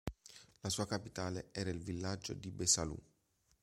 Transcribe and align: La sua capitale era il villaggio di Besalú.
La 0.61 0.69
sua 0.69 0.87
capitale 0.87 1.49
era 1.51 1.69
il 1.69 1.77
villaggio 1.77 2.33
di 2.33 2.49
Besalú. 2.49 2.97